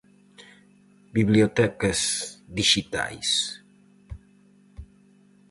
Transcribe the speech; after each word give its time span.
Bibliotecas 1.17 1.99
dixitais. 2.57 3.29